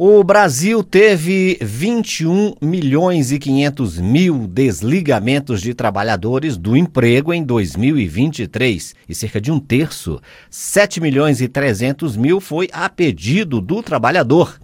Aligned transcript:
O 0.00 0.22
Brasil 0.22 0.84
teve 0.84 1.58
21 1.60 2.54
milhões 2.62 3.32
e 3.32 3.38
500 3.40 3.98
mil 3.98 4.46
desligamentos 4.46 5.60
de 5.60 5.74
trabalhadores 5.74 6.56
do 6.56 6.76
emprego 6.76 7.34
em 7.34 7.42
2023 7.42 8.94
e 9.08 9.12
cerca 9.12 9.40
de 9.40 9.50
um 9.50 9.58
terço, 9.58 10.20
7 10.48 11.00
milhões 11.00 11.40
e 11.40 11.48
300 11.48 12.16
mil, 12.16 12.38
foi 12.38 12.68
a 12.72 12.88
pedido 12.88 13.60
do 13.60 13.82
trabalhador. 13.82 14.60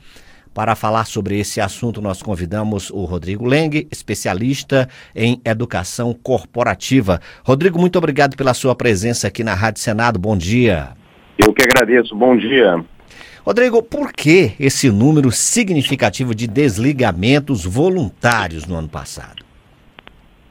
Para 0.54 0.76
falar 0.76 1.04
sobre 1.04 1.36
esse 1.36 1.60
assunto, 1.60 2.00
nós 2.00 2.22
convidamos 2.22 2.88
o 2.90 3.04
Rodrigo 3.04 3.44
Leng, 3.44 3.88
especialista 3.90 4.88
em 5.16 5.40
educação 5.44 6.14
corporativa. 6.14 7.20
Rodrigo, 7.42 7.76
muito 7.76 7.98
obrigado 7.98 8.36
pela 8.36 8.54
sua 8.54 8.76
presença 8.76 9.26
aqui 9.26 9.42
na 9.42 9.54
Rádio 9.54 9.82
Senado. 9.82 10.16
Bom 10.16 10.36
dia. 10.36 10.90
Eu 11.36 11.52
que 11.52 11.64
agradeço. 11.64 12.14
Bom 12.14 12.36
dia. 12.36 12.84
Rodrigo, 13.44 13.82
por 13.82 14.10
que 14.10 14.52
esse 14.58 14.90
número 14.90 15.30
significativo 15.30 16.34
de 16.34 16.46
desligamentos 16.46 17.66
voluntários 17.66 18.66
no 18.66 18.74
ano 18.74 18.88
passado? 18.88 19.44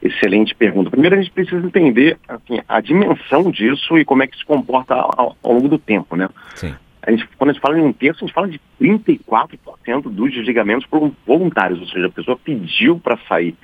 Excelente 0.00 0.54
pergunta. 0.54 0.90
Primeiro, 0.90 1.16
a 1.16 1.18
gente 1.18 1.32
precisa 1.32 1.66
entender 1.66 2.16
assim, 2.28 2.60
a 2.68 2.80
dimensão 2.80 3.50
disso 3.50 3.98
e 3.98 4.04
como 4.04 4.22
é 4.22 4.28
que 4.28 4.36
se 4.36 4.44
comporta 4.44 4.94
ao, 4.94 5.36
ao 5.42 5.52
longo 5.54 5.68
do 5.68 5.76
tempo, 5.76 6.14
né? 6.14 6.28
Sim. 6.54 6.72
A 7.02 7.10
gente, 7.10 7.28
quando 7.36 7.50
a 7.50 7.52
gente 7.52 7.62
fala 7.62 7.78
em 7.80 7.82
um 7.82 7.92
terço, 7.92 8.24
a 8.24 8.26
gente 8.26 8.34
fala 8.34 8.48
de 8.48 8.60
34% 8.80 10.02
dos 10.04 10.32
desligamentos 10.32 10.86
foram 10.88 11.12
voluntários, 11.26 11.80
ou 11.80 11.88
seja, 11.88 12.06
a 12.06 12.10
pessoa 12.10 12.38
pediu 12.38 13.00
para 13.00 13.18
sair. 13.28 13.56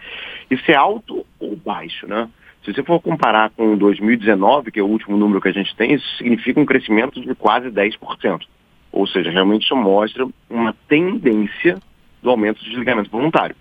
Isso 0.50 0.68
é 0.68 0.74
alto 0.74 1.24
ou 1.38 1.54
baixo, 1.54 2.04
né? 2.08 2.28
Se 2.64 2.74
você 2.74 2.82
for 2.82 3.00
comparar 3.00 3.50
com 3.50 3.76
2019, 3.76 4.72
que 4.72 4.80
é 4.80 4.82
o 4.82 4.86
último 4.86 5.16
número 5.16 5.40
que 5.40 5.48
a 5.48 5.52
gente 5.52 5.74
tem, 5.76 5.94
isso 5.94 6.16
significa 6.16 6.58
um 6.58 6.66
crescimento 6.66 7.20
de 7.20 7.32
quase 7.36 7.70
10%. 7.70 8.40
Ou 9.00 9.06
seja, 9.06 9.30
realmente 9.30 9.64
isso 9.64 9.74
mostra 9.74 10.28
uma 10.50 10.74
tendência 10.86 11.78
do 12.22 12.28
aumento 12.28 12.62
de 12.62 12.68
desligamento 12.68 13.10
voluntário. 13.10 13.56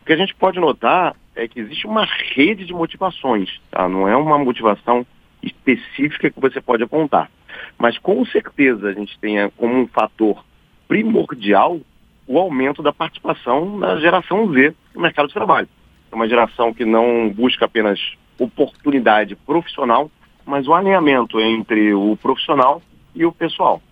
O 0.00 0.06
que 0.06 0.12
a 0.12 0.16
gente 0.16 0.32
pode 0.32 0.60
notar 0.60 1.16
é 1.34 1.48
que 1.48 1.58
existe 1.58 1.88
uma 1.88 2.04
rede 2.04 2.64
de 2.64 2.72
motivações, 2.72 3.60
tá? 3.68 3.88
não 3.88 4.06
é 4.06 4.16
uma 4.16 4.38
motivação 4.38 5.04
específica 5.42 6.30
que 6.30 6.38
você 6.38 6.60
pode 6.60 6.84
apontar. 6.84 7.28
Mas 7.76 7.98
com 7.98 8.24
certeza 8.26 8.88
a 8.88 8.92
gente 8.92 9.18
tem 9.18 9.50
como 9.56 9.74
um 9.74 9.88
fator 9.88 10.44
primordial 10.86 11.80
o 12.24 12.38
aumento 12.38 12.80
da 12.80 12.92
participação 12.92 13.80
da 13.80 13.98
geração 13.98 14.52
Z 14.52 14.72
no 14.94 15.02
mercado 15.02 15.26
de 15.26 15.34
trabalho. 15.34 15.68
É 16.12 16.14
uma 16.14 16.28
geração 16.28 16.72
que 16.72 16.84
não 16.84 17.28
busca 17.28 17.64
apenas 17.64 17.98
oportunidade 18.38 19.34
profissional, 19.34 20.08
mas 20.44 20.68
o 20.68 20.74
alinhamento 20.74 21.40
entre 21.40 21.92
o 21.92 22.16
profissional 22.16 22.80
e 23.16 23.26
o 23.26 23.32
pessoal. 23.32 23.82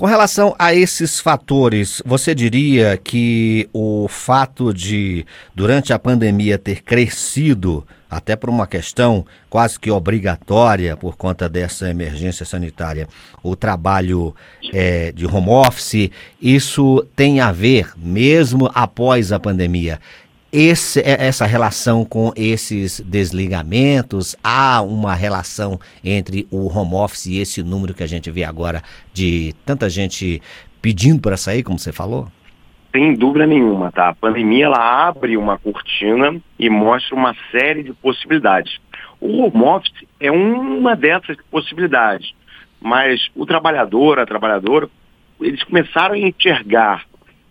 Com 0.00 0.06
relação 0.06 0.56
a 0.58 0.74
esses 0.74 1.20
fatores, 1.20 2.00
você 2.06 2.34
diria 2.34 2.96
que 2.96 3.68
o 3.70 4.08
fato 4.08 4.72
de, 4.72 5.26
durante 5.54 5.92
a 5.92 5.98
pandemia, 5.98 6.56
ter 6.56 6.82
crescido, 6.82 7.86
até 8.10 8.34
por 8.34 8.48
uma 8.48 8.66
questão 8.66 9.26
quase 9.50 9.78
que 9.78 9.90
obrigatória 9.90 10.96
por 10.96 11.18
conta 11.18 11.50
dessa 11.50 11.90
emergência 11.90 12.46
sanitária, 12.46 13.06
o 13.42 13.54
trabalho 13.54 14.34
é, 14.72 15.12
de 15.12 15.26
home 15.26 15.50
office, 15.50 16.10
isso 16.40 17.06
tem 17.14 17.40
a 17.40 17.52
ver, 17.52 17.92
mesmo 17.94 18.70
após 18.74 19.32
a 19.32 19.38
pandemia, 19.38 20.00
esse, 20.52 21.00
é, 21.00 21.26
essa 21.26 21.46
relação 21.46 22.04
com 22.04 22.32
esses 22.36 23.00
desligamentos? 23.00 24.36
Há 24.42 24.82
uma 24.82 25.14
relação 25.14 25.78
entre 26.04 26.46
o 26.50 26.66
home 26.66 26.94
office 26.94 27.26
e 27.26 27.38
esse 27.38 27.62
número 27.62 27.94
que 27.94 28.02
a 28.02 28.08
gente 28.08 28.30
vê 28.30 28.44
agora 28.44 28.82
de 29.12 29.54
tanta 29.64 29.88
gente 29.88 30.42
pedindo 30.82 31.20
para 31.20 31.36
sair, 31.36 31.62
como 31.62 31.78
você 31.78 31.92
falou? 31.92 32.28
Sem 32.92 33.14
dúvida 33.14 33.46
nenhuma, 33.46 33.92
tá? 33.92 34.08
A 34.08 34.14
pandemia 34.14 34.64
ela 34.64 35.08
abre 35.08 35.36
uma 35.36 35.56
cortina 35.58 36.40
e 36.58 36.68
mostra 36.68 37.14
uma 37.14 37.36
série 37.52 37.84
de 37.84 37.92
possibilidades. 37.92 38.78
O 39.20 39.44
home 39.44 39.64
office 39.64 40.08
é 40.18 40.30
uma 40.30 40.96
dessas 40.96 41.36
possibilidades, 41.50 42.34
mas 42.80 43.28
o 43.36 43.46
trabalhador, 43.46 44.18
a 44.18 44.26
trabalhadora, 44.26 44.88
eles 45.40 45.62
começaram 45.62 46.14
a 46.14 46.18
enxergar 46.18 47.04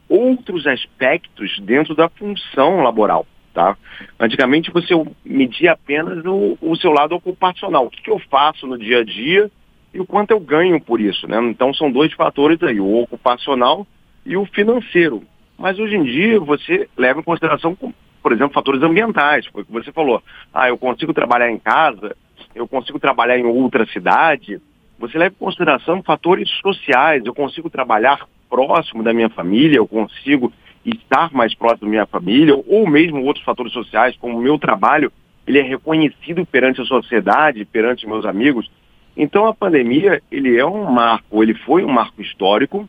outros 0.10 0.66
aspectos 0.66 1.60
dentro 1.60 1.94
da 1.96 2.10
função 2.10 2.82
laboral. 2.82 3.26
Tá? 3.54 3.78
Antigamente 4.20 4.72
você 4.72 4.94
media 5.24 5.74
apenas 5.74 6.24
o, 6.26 6.58
o 6.62 6.76
seu 6.76 6.92
lado 6.92 7.16
ocupacional. 7.16 7.86
O 7.86 7.90
que, 7.90 8.02
que, 8.02 8.12
eu 8.12 8.20
faço 8.30 8.68
no 8.68 8.78
dia 8.78 9.00
a 9.00 9.04
dia 9.04 9.50
e 9.94 10.00
o 10.00 10.06
quanto 10.06 10.32
eu 10.32 10.40
ganho 10.40 10.80
por 10.80 11.00
isso. 11.00 11.28
Né? 11.28 11.38
Então 11.44 11.74
são 11.74 11.92
dois 11.92 12.14
fatores 12.14 12.62
aí, 12.64 12.80
o 12.80 13.02
ocupacional 13.02 13.86
e 14.26 14.36
o 14.38 14.46
financeiro. 14.46 15.24
Mas 15.58 15.78
hoje 15.78 15.96
em 15.96 16.04
dia 16.04 16.40
você 16.40 16.88
leva 16.96 17.20
em 17.20 17.24
consideração, 17.24 17.76
por 18.22 18.32
exemplo, 18.32 18.54
fatores 18.54 18.82
ambientais, 18.82 19.46
foi 19.48 19.64
o 19.64 19.66
que 19.66 19.72
você 19.72 19.92
falou. 19.92 20.24
Ah, 20.54 20.70
eu 20.70 20.78
consigo 20.78 21.14
trabalhar 21.14 21.52
em 21.52 21.60
casa, 21.60 22.16
eu 22.56 22.68
consigo 22.68 23.00
trabalhar 23.00 23.38
em 23.38 23.46
outra 23.46 23.86
cidade. 23.88 24.62
Você 24.98 25.18
leva 25.18 25.34
em 25.36 25.40
consideração 25.40 26.04
fatores 26.04 26.50
sociais, 26.62 27.26
eu 27.26 27.34
consigo 27.34 27.70
trabalhar 27.70 28.26
próximo 28.50 29.04
da 29.04 29.14
minha 29.14 29.30
família, 29.30 29.78
eu 29.78 29.88
consigo 29.88 30.52
estar 30.86 31.32
mais 31.32 31.54
próximo 31.54 31.88
da 31.88 31.92
minha 31.92 32.06
família, 32.06 32.56
ou 32.68 32.88
mesmo 32.88 33.24
outros 33.24 33.46
fatores 33.46 33.72
sociais, 33.72 34.18
como 34.18 34.38
o 34.38 34.42
meu 34.42 34.58
trabalho, 34.58 35.12
ele 35.46 35.60
é 35.60 35.64
reconhecido 35.64 36.46
perante 36.46 36.82
a 36.82 36.86
sociedade, 36.86 37.66
perante 37.66 38.08
meus 38.08 38.26
amigos. 38.26 38.70
Então 39.16 39.46
a 39.46 39.54
pandemia, 39.54 40.22
ele 40.32 40.58
é 40.58 40.66
um 40.66 40.90
marco, 40.92 41.44
ele 41.44 41.54
foi 41.54 41.84
um 41.84 41.92
marco 41.92 42.22
histórico, 42.22 42.88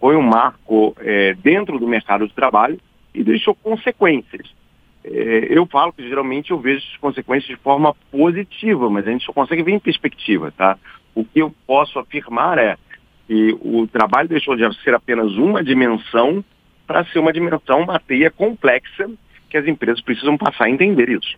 foi 0.00 0.16
um 0.16 0.22
marco 0.22 0.96
é, 1.00 1.34
dentro 1.34 1.78
do 1.78 1.86
mercado 1.86 2.26
de 2.26 2.34
trabalho 2.34 2.78
e 3.14 3.22
deixou 3.22 3.54
consequências. 3.54 4.46
É, 5.04 5.46
eu 5.50 5.66
falo 5.66 5.92
que 5.92 6.06
geralmente 6.06 6.50
eu 6.50 6.58
vejo 6.58 6.84
as 6.92 6.96
consequências 6.98 7.48
de 7.48 7.62
forma 7.62 7.94
positiva, 8.10 8.88
mas 8.90 9.06
a 9.06 9.10
gente 9.10 9.24
só 9.24 9.32
consegue 9.32 9.62
ver 9.62 9.72
em 9.72 9.78
perspectiva, 9.78 10.52
tá? 10.56 10.78
O 11.14 11.24
que 11.24 11.40
eu 11.40 11.52
posso 11.66 11.98
afirmar 11.98 12.58
é 12.58 12.76
que 13.26 13.56
o 13.60 13.86
trabalho 13.86 14.28
deixou 14.28 14.56
de 14.56 14.62
ser 14.82 14.94
apenas 14.94 15.32
uma 15.32 15.62
dimensão 15.62 16.44
para 16.86 17.04
ser 17.06 17.18
uma 17.18 17.32
dimensão, 17.32 17.82
uma 17.82 17.98
teia 17.98 18.30
complexa 18.30 19.10
que 19.50 19.56
as 19.56 19.66
empresas 19.66 20.00
precisam 20.00 20.36
passar 20.36 20.64
a 20.64 20.70
entender 20.70 21.08
isso. 21.08 21.36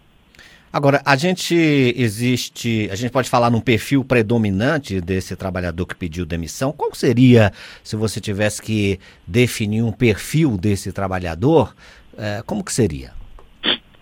Agora, 0.71 1.00
a 1.04 1.16
gente 1.16 1.54
existe, 1.97 2.88
a 2.93 2.94
gente 2.94 3.10
pode 3.10 3.31
falar 3.31 3.49
num 3.49 3.60
perfil 3.60 4.04
predominante 4.04 5.00
desse 5.00 5.34
trabalhador 5.34 5.87
que 5.87 5.94
pediu 5.94 6.26
demissão. 6.26 6.72
Qual 6.72 6.94
seria, 6.94 7.50
se 7.82 7.97
você 7.97 8.20
tivesse 8.20 8.60
que 8.60 9.00
definir 9.26 9.82
um 9.82 9.93
perfil 9.93 10.59
desse 10.59 10.93
trabalhador, 10.93 11.75
eh, 12.19 12.43
como 12.44 12.62
que 12.62 12.72
seria? 12.72 13.12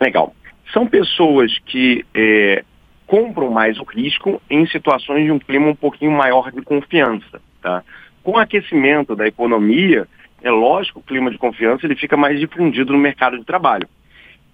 Legal. 0.00 0.34
São 0.72 0.88
pessoas 0.88 1.56
que 1.66 2.04
eh, 2.12 2.64
compram 3.06 3.48
mais 3.48 3.78
o 3.78 3.84
risco 3.84 4.42
em 4.50 4.66
situações 4.66 5.24
de 5.24 5.30
um 5.30 5.38
clima 5.38 5.68
um 5.68 5.74
pouquinho 5.74 6.10
maior 6.10 6.50
de 6.50 6.62
confiança. 6.62 7.40
Tá? 7.66 7.82
Com 8.22 8.34
o 8.34 8.38
aquecimento 8.38 9.16
da 9.16 9.26
economia, 9.26 10.06
é 10.40 10.48
lógico 10.52 11.00
o 11.00 11.02
clima 11.02 11.32
de 11.32 11.36
confiança 11.36 11.84
ele 11.84 11.96
fica 11.96 12.16
mais 12.16 12.38
difundido 12.38 12.92
no 12.92 12.98
mercado 12.98 13.36
de 13.36 13.44
trabalho. 13.44 13.88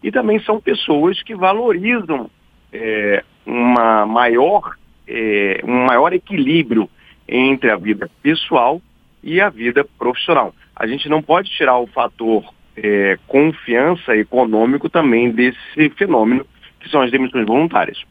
E 0.02 0.10
também 0.10 0.40
são 0.40 0.58
pessoas 0.58 1.22
que 1.22 1.34
valorizam 1.34 2.30
é, 2.72 3.22
uma 3.44 4.06
maior, 4.06 4.76
é, 5.06 5.60
um 5.62 5.84
maior 5.84 6.14
equilíbrio 6.14 6.88
entre 7.28 7.70
a 7.70 7.76
vida 7.76 8.10
pessoal 8.22 8.80
e 9.22 9.42
a 9.42 9.50
vida 9.50 9.86
profissional. 9.98 10.54
A 10.74 10.86
gente 10.86 11.06
não 11.10 11.20
pode 11.20 11.50
tirar 11.50 11.78
o 11.78 11.86
fator 11.86 12.42
é, 12.74 13.18
confiança 13.26 14.16
econômico 14.16 14.88
também 14.88 15.30
desse 15.30 15.90
fenômeno 15.98 16.46
que 16.80 16.88
são 16.88 17.02
as 17.02 17.10
demissões 17.10 17.46
voluntárias. 17.46 18.02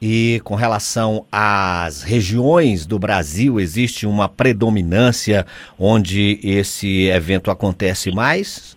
E 0.00 0.40
com 0.44 0.54
relação 0.54 1.26
às 1.32 2.02
regiões 2.02 2.84
do 2.86 2.98
Brasil, 2.98 3.58
existe 3.58 4.06
uma 4.06 4.28
predominância 4.28 5.46
onde 5.78 6.38
esse 6.42 7.06
evento 7.08 7.50
acontece 7.50 8.14
mais? 8.14 8.76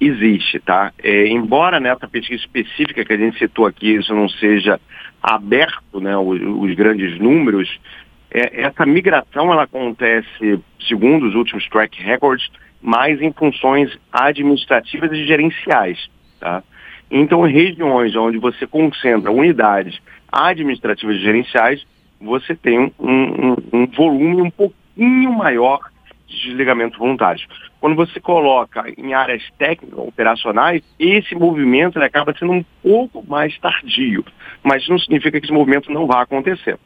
Existe, 0.00 0.60
tá? 0.60 0.92
É, 1.02 1.26
embora 1.26 1.80
nessa 1.80 2.06
pesquisa 2.06 2.40
específica 2.40 3.04
que 3.04 3.12
a 3.12 3.16
gente 3.16 3.36
citou 3.36 3.66
aqui, 3.66 3.96
isso 3.96 4.14
não 4.14 4.28
seja 4.28 4.80
aberto, 5.20 6.00
né, 6.00 6.16
os, 6.16 6.40
os 6.40 6.74
grandes 6.76 7.18
números, 7.18 7.68
é, 8.30 8.62
essa 8.62 8.86
migração 8.86 9.52
ela 9.52 9.64
acontece, 9.64 10.60
segundo 10.86 11.26
os 11.26 11.34
últimos 11.34 11.68
track 11.68 12.00
records, 12.00 12.48
mais 12.80 13.20
em 13.20 13.32
funções 13.32 13.90
administrativas 14.12 15.10
e 15.10 15.26
gerenciais, 15.26 16.08
tá? 16.38 16.62
Então, 17.10 17.40
regiões 17.42 18.14
onde 18.14 18.38
você 18.38 18.66
concentra 18.66 19.32
unidades 19.32 19.98
administrativas 20.30 21.16
e 21.16 21.20
gerenciais, 21.20 21.86
você 22.20 22.54
tem 22.54 22.78
um, 22.78 22.90
um, 22.98 23.56
um 23.72 23.86
volume 23.86 24.42
um 24.42 24.50
pouquinho 24.50 25.32
maior 25.32 25.80
de 26.26 26.48
desligamentos 26.48 26.98
voluntários. 26.98 27.46
Quando 27.80 27.94
você 27.94 28.18
coloca 28.18 28.84
em 28.96 29.14
áreas 29.14 29.42
técnicas, 29.56 29.98
operacionais, 29.98 30.82
esse 30.98 31.34
movimento 31.34 31.98
acaba 32.00 32.34
sendo 32.36 32.52
um 32.52 32.64
pouco 32.82 33.24
mais 33.26 33.56
tardio, 33.58 34.24
mas 34.62 34.86
não 34.88 34.98
significa 34.98 35.38
que 35.38 35.46
esse 35.46 35.54
movimento 35.54 35.90
não 35.92 36.06
vá 36.06 36.22
acontecer. 36.22 36.78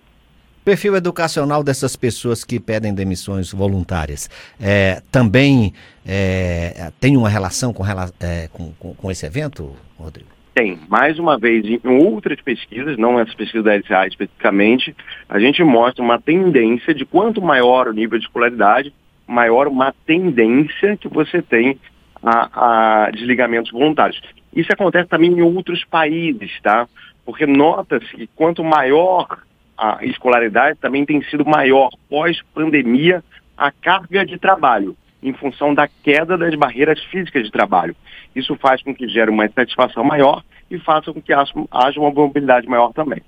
Perfil 0.64 0.94
educacional 0.94 1.64
dessas 1.64 1.96
pessoas 1.96 2.44
que 2.44 2.60
pedem 2.60 2.94
demissões 2.94 3.52
voluntárias 3.52 4.30
é, 4.60 5.02
também 5.10 5.72
é, 6.06 6.92
tem 7.00 7.16
uma 7.16 7.28
relação 7.28 7.72
com, 7.72 7.82
é, 8.20 8.48
com, 8.52 8.72
com, 8.74 8.94
com 8.94 9.10
esse 9.10 9.26
evento, 9.26 9.74
Rodrigo? 9.98 10.31
Tem. 10.54 10.78
Mais 10.88 11.18
uma 11.18 11.38
vez, 11.38 11.64
em 11.64 11.80
outras 11.84 12.40
pesquisas, 12.42 12.98
não 12.98 13.18
essas 13.18 13.34
pesquisas 13.34 13.64
da 13.64 13.74
LCA 13.74 14.06
especificamente, 14.06 14.94
a 15.28 15.38
gente 15.38 15.64
mostra 15.64 16.04
uma 16.04 16.20
tendência 16.20 16.94
de 16.94 17.06
quanto 17.06 17.40
maior 17.40 17.88
o 17.88 17.92
nível 17.92 18.18
de 18.18 18.26
escolaridade, 18.26 18.92
maior 19.26 19.66
uma 19.66 19.94
tendência 20.06 20.96
que 20.98 21.08
você 21.08 21.40
tem 21.40 21.78
a, 22.22 23.06
a 23.06 23.10
desligamentos 23.10 23.72
voluntários. 23.72 24.20
Isso 24.54 24.70
acontece 24.70 25.08
também 25.08 25.32
em 25.32 25.40
outros 25.40 25.84
países, 25.84 26.60
tá? 26.60 26.86
Porque 27.24 27.46
nota-se 27.46 28.14
que 28.14 28.26
quanto 28.26 28.62
maior 28.62 29.38
a 29.76 30.04
escolaridade, 30.04 30.78
também 30.78 31.06
tem 31.06 31.22
sido 31.24 31.46
maior 31.46 31.88
pós-pandemia 32.10 33.24
a 33.56 33.70
carga 33.70 34.26
de 34.26 34.38
trabalho 34.38 34.94
em 35.22 35.32
função 35.32 35.74
da 35.74 35.88
queda 36.02 36.36
das 36.36 36.54
barreiras 36.54 37.02
físicas 37.04 37.44
de 37.44 37.50
trabalho. 37.50 37.94
Isso 38.34 38.56
faz 38.56 38.82
com 38.82 38.94
que 38.94 39.08
gere 39.08 39.30
uma 39.30 39.48
satisfação 39.48 40.02
maior 40.02 40.42
e 40.70 40.78
faça 40.78 41.12
com 41.12 41.20
que 41.20 41.32
haja 41.32 42.00
uma 42.00 42.10
mobilidade 42.10 42.66
maior 42.66 42.92
também. 42.92 43.22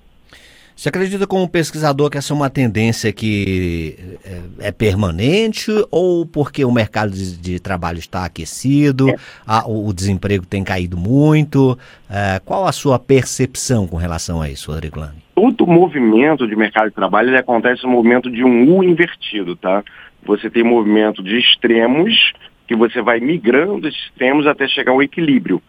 Você 0.75 0.89
acredita 0.89 1.25
como 1.25 1.47
pesquisador 1.47 2.09
que 2.09 2.17
essa 2.17 2.33
é 2.33 2.35
uma 2.35 2.49
tendência 2.49 3.13
que 3.13 4.17
é, 4.59 4.67
é 4.67 4.71
permanente 4.73 5.71
ou 5.89 6.25
porque 6.25 6.65
o 6.65 6.71
mercado 6.71 7.11
de, 7.11 7.37
de 7.37 7.59
trabalho 7.61 7.97
está 7.97 8.25
aquecido, 8.25 9.09
é. 9.09 9.15
a, 9.47 9.65
o, 9.65 9.87
o, 9.87 9.93
desemprego 9.93 10.45
tem 10.45 10.65
caído 10.65 10.97
muito? 10.97 11.79
É, 12.09 12.41
qual 12.43 12.67
a 12.67 12.73
sua 12.73 12.99
percepção 12.99 13.87
com 13.87 13.95
relação 13.95 14.41
a 14.41 14.49
isso, 14.49 14.69
Rodrigo 14.69 14.99
Lani? 14.99 15.23
Todo 15.33 15.65
movimento 15.65 16.45
de 16.45 16.55
mercado 16.57 16.89
de 16.89 16.95
trabalho 16.95 17.37
acontece 17.37 17.83
no 17.83 17.91
movimento 17.91 18.29
de 18.29 18.43
um 18.43 18.77
U 18.77 18.83
invertido, 18.83 19.55
tá? 19.55 19.81
Você 20.25 20.49
tem 20.49 20.63
movimento 20.63 21.23
de 21.23 21.37
extremos, 21.37 22.33
que 22.67 22.75
você 22.75 23.01
vai 23.01 23.19
migrando 23.19 23.87
esses 23.87 24.01
extremos 24.05 24.47
até 24.47 24.67
chegar 24.67 24.91
ao 24.91 25.03
equilíbrio. 25.03 25.61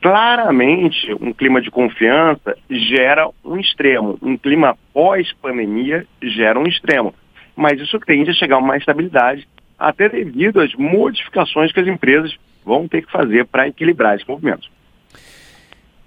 Claramente, 0.00 1.14
um 1.20 1.32
clima 1.32 1.60
de 1.60 1.70
confiança 1.70 2.56
gera 2.68 3.30
um 3.44 3.56
extremo, 3.56 4.18
um 4.20 4.36
clima 4.36 4.76
pós-pandemia 4.92 6.04
gera 6.20 6.58
um 6.58 6.66
extremo. 6.66 7.14
Mas 7.54 7.80
isso 7.80 8.00
tende 8.00 8.30
a 8.30 8.34
chegar 8.34 8.56
a 8.56 8.58
uma 8.58 8.76
estabilidade, 8.76 9.46
até 9.78 10.08
devido 10.08 10.60
às 10.60 10.74
modificações 10.74 11.70
que 11.72 11.78
as 11.78 11.86
empresas 11.86 12.36
vão 12.64 12.88
ter 12.88 13.02
que 13.02 13.12
fazer 13.12 13.46
para 13.46 13.68
equilibrar 13.68 14.16
esse 14.16 14.28
movimento. 14.28 14.68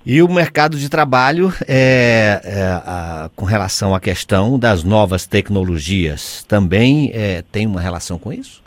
E 0.06 0.22
o 0.22 0.32
mercado 0.32 0.78
de 0.78 0.88
trabalho, 0.88 1.52
é, 1.68 2.40
é 2.44 2.62
a, 2.86 3.30
com 3.36 3.44
relação 3.44 3.96
à 3.96 4.00
questão 4.00 4.60
das 4.60 4.84
novas 4.84 5.26
tecnologias, 5.26 6.44
também 6.44 7.10
é, 7.12 7.42
tem 7.52 7.66
uma 7.66 7.82
relação 7.82 8.20
com 8.20 8.32
isso? 8.32 8.62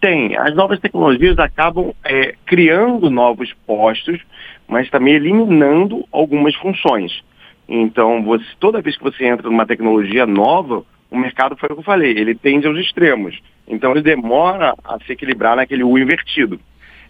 Tem. 0.00 0.34
As 0.34 0.54
novas 0.54 0.80
tecnologias 0.80 1.38
acabam 1.38 1.92
é, 2.02 2.34
criando 2.46 3.10
novos 3.10 3.52
postos, 3.66 4.18
mas 4.66 4.88
também 4.88 5.16
eliminando 5.16 6.06
algumas 6.10 6.54
funções. 6.54 7.22
Então, 7.68 8.22
você, 8.22 8.44
toda 8.58 8.80
vez 8.80 8.96
que 8.96 9.04
você 9.04 9.26
entra 9.26 9.50
numa 9.50 9.66
tecnologia 9.66 10.24
nova, 10.26 10.82
o 11.10 11.18
mercado 11.18 11.54
foi 11.56 11.68
o 11.68 11.74
que 11.74 11.80
eu 11.80 11.84
falei, 11.84 12.12
ele 12.12 12.34
tende 12.34 12.66
aos 12.66 12.78
extremos. 12.78 13.38
Então, 13.68 13.90
ele 13.90 14.00
demora 14.00 14.74
a 14.82 14.98
se 15.04 15.12
equilibrar 15.12 15.54
naquele 15.54 15.84
U 15.84 15.98
invertido. 15.98 16.58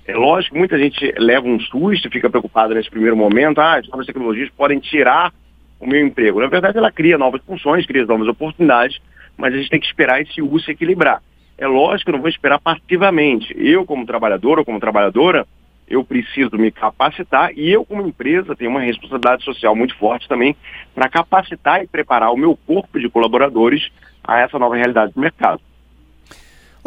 É 0.06 0.14
lógico 0.14 0.54
que 0.54 0.58
muita 0.58 0.78
gente 0.78 1.12
leva 1.18 1.48
um 1.48 1.58
susto, 1.58 2.08
fica 2.08 2.30
preocupada 2.30 2.72
nesse 2.74 2.88
primeiro 2.88 3.16
momento, 3.16 3.60
ah, 3.60 3.76
as 3.76 3.88
novas 3.88 4.06
tecnologias 4.06 4.48
podem 4.50 4.78
tirar 4.78 5.32
o 5.80 5.86
meu 5.86 6.00
emprego. 6.00 6.40
Na 6.40 6.46
verdade, 6.46 6.78
ela 6.78 6.92
cria 6.92 7.18
novas 7.18 7.42
funções, 7.42 7.84
cria 7.86 8.06
novas 8.06 8.28
oportunidades, 8.28 9.00
mas 9.36 9.52
a 9.52 9.56
gente 9.56 9.68
tem 9.68 9.80
que 9.80 9.86
esperar 9.86 10.22
esse 10.22 10.40
uso 10.40 10.64
se 10.64 10.70
equilibrar. 10.70 11.20
É 11.58 11.66
lógico 11.66 12.04
que 12.04 12.10
eu 12.10 12.14
não 12.14 12.20
vou 12.20 12.30
esperar 12.30 12.60
passivamente. 12.60 13.52
Eu, 13.58 13.84
como 13.84 14.06
trabalhador 14.06 14.60
ou 14.60 14.64
como 14.64 14.78
trabalhadora, 14.78 15.44
eu 15.88 16.04
preciso 16.04 16.56
me 16.56 16.70
capacitar 16.70 17.50
e 17.56 17.70
eu, 17.70 17.84
como 17.84 18.06
empresa, 18.06 18.54
tenho 18.54 18.70
uma 18.70 18.80
responsabilidade 18.80 19.44
social 19.44 19.74
muito 19.74 19.96
forte 19.96 20.28
também 20.28 20.54
para 20.94 21.08
capacitar 21.08 21.82
e 21.82 21.88
preparar 21.88 22.32
o 22.32 22.36
meu 22.36 22.56
corpo 22.56 23.00
de 23.00 23.08
colaboradores 23.08 23.88
a 24.22 24.38
essa 24.38 24.58
nova 24.58 24.76
realidade 24.76 25.12
do 25.12 25.20
mercado. 25.20 25.60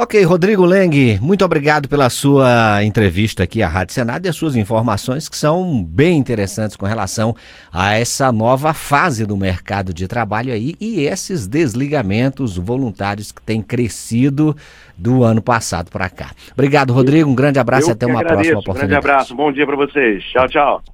Ok, 0.01 0.23
Rodrigo 0.23 0.63
Leng, 0.63 1.19
muito 1.19 1.43
obrigado 1.43 1.89
pela 1.89 2.09
sua 2.09 2.81
entrevista 2.85 3.43
aqui 3.43 3.61
à 3.61 3.67
Rádio 3.67 3.93
Senado 3.93 4.25
e 4.25 4.29
as 4.29 4.35
suas 4.37 4.55
informações 4.55 5.27
que 5.27 5.35
são 5.35 5.83
bem 5.83 6.17
interessantes 6.17 6.77
com 6.77 6.85
relação 6.85 7.35
a 7.69 7.95
essa 7.95 8.31
nova 8.31 8.73
fase 8.73 9.25
do 9.25 9.35
mercado 9.35 9.93
de 9.93 10.07
trabalho 10.07 10.53
aí 10.53 10.73
e 10.79 11.01
esses 11.01 11.47
desligamentos 11.47 12.55
voluntários 12.55 13.33
que 13.33 13.41
têm 13.41 13.61
crescido 13.61 14.55
do 14.97 15.21
ano 15.21 15.41
passado 15.41 15.91
para 15.91 16.09
cá. 16.09 16.31
Obrigado, 16.53 16.93
Rodrigo, 16.93 17.29
um 17.29 17.35
grande 17.35 17.59
abraço 17.59 17.87
Eu 17.87 17.91
e 17.91 17.91
até 17.91 18.05
uma 18.05 18.21
agradeço. 18.21 18.51
próxima 18.51 18.59
oportunidade. 18.61 18.85
Um 18.85 19.01
grande 19.01 19.11
abraço, 19.11 19.35
bom 19.35 19.51
dia 19.51 19.65
para 19.65 19.75
vocês. 19.75 20.23
Tchau, 20.31 20.47
tchau. 20.47 20.89